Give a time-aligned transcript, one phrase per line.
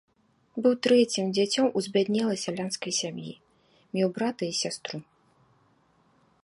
[0.65, 3.33] Быў трэцім дзіцем у збяднелай сялянскай сям'і,
[3.99, 4.97] меў брата і сястру.